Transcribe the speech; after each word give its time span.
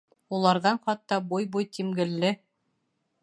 Уларҙан 0.37 0.79
хатта 0.87 1.19
буй-буй 1.33 1.69
тимгелле... 1.79 2.33